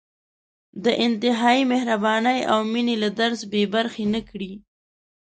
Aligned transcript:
د 0.83 0.85
انتهايي 1.05 1.63
مهربانۍ 1.73 2.39
او 2.51 2.59
مېنې 2.71 2.95
له 3.03 3.09
درس 3.19 3.39
بې 3.51 3.63
برخې 3.75 4.05
نه 4.13 4.21
کړي. 4.29 4.51